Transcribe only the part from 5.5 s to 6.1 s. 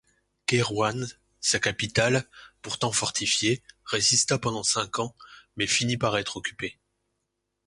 mais finit